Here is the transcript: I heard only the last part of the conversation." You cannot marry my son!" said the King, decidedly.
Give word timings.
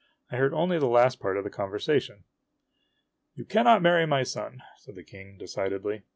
I 0.31 0.37
heard 0.37 0.51
only 0.51 0.79
the 0.79 0.87
last 0.87 1.19
part 1.19 1.37
of 1.37 1.43
the 1.43 1.51
conversation." 1.51 2.23
You 3.35 3.45
cannot 3.45 3.83
marry 3.83 4.07
my 4.07 4.23
son!" 4.23 4.63
said 4.79 4.95
the 4.95 5.03
King, 5.03 5.37
decidedly. 5.37 6.01